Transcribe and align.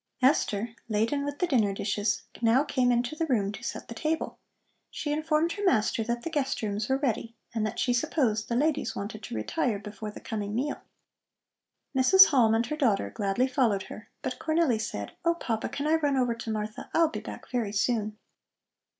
Esther, 0.23 0.73
laden 0.89 1.23
with 1.23 1.37
the 1.37 1.45
dinner 1.45 1.75
dishes, 1.75 2.23
now 2.41 2.63
came 2.63 2.91
into 2.91 3.15
the 3.15 3.27
room 3.27 3.51
to 3.51 3.61
set 3.63 3.87
the 3.87 3.93
table. 3.93 4.39
She 4.89 5.11
informed 5.13 5.51
her 5.51 5.63
master 5.63 6.03
that 6.03 6.23
the 6.23 6.31
guest 6.31 6.63
rooms 6.63 6.89
were 6.89 6.97
ready 6.97 7.35
and 7.53 7.67
that 7.67 7.77
she 7.77 7.93
supposed 7.93 8.49
the 8.49 8.55
ladies 8.55 8.95
wanted 8.95 9.21
to 9.21 9.35
retire 9.35 9.77
before 9.77 10.09
the 10.09 10.19
coming 10.19 10.55
meal. 10.55 10.81
Mrs. 11.95 12.29
Halm 12.29 12.55
and 12.55 12.65
her 12.65 12.75
daughter 12.75 13.11
gladly 13.11 13.45
followed 13.45 13.83
her, 13.83 14.09
but 14.23 14.39
Cornelli 14.39 14.81
said: 14.81 15.11
"Oh, 15.23 15.35
Papa, 15.35 15.69
can 15.69 15.85
I 15.85 15.93
run 15.97 16.17
over 16.17 16.33
to 16.33 16.49
Martha? 16.49 16.89
I'll 16.95 17.09
be 17.09 17.19
back 17.19 17.51
very 17.51 17.71
soon." 17.71 18.17